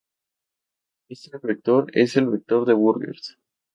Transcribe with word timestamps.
Este 1.09 1.37
vector 1.43 1.91
es 1.93 2.17
el 2.17 2.27
vector 2.27 2.65
de 2.65 2.73
Burgers. 2.73 3.37